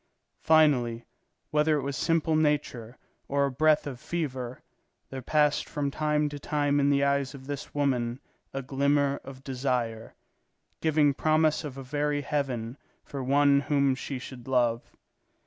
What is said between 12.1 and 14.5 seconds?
heaven for one whom she should